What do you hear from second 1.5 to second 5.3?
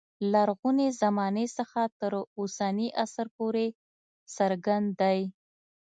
څخه تر اوسني عصر پورې څرګند دی.